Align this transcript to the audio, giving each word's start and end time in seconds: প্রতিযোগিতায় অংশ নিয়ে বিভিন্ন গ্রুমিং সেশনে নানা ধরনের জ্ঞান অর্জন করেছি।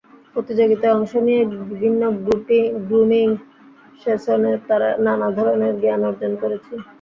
প্রতিযোগিতায় 0.35 0.95
অংশ 0.97 1.11
নিয়ে 1.27 1.41
বিভিন্ন 1.71 2.01
গ্রুমিং 2.87 3.27
সেশনে 4.01 4.53
নানা 5.05 5.27
ধরনের 5.37 5.73
জ্ঞান 5.81 6.01
অর্জন 6.09 6.31
করেছি। 6.41 6.73